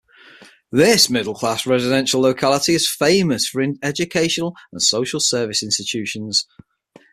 [0.71, 6.47] This middle class residential locality is famous for educational and social service institutions.